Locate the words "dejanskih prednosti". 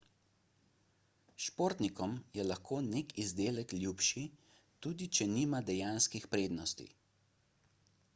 5.69-6.89